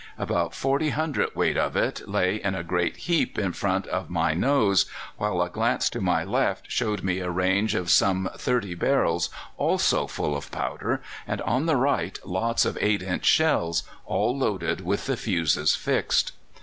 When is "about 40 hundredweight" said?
0.17-1.57